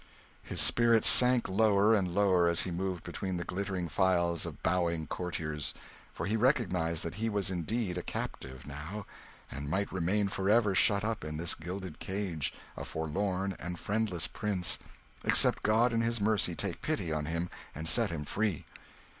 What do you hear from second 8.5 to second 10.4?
now, and might remain